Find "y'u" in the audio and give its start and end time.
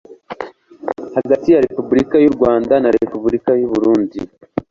2.23-2.33, 3.59-3.69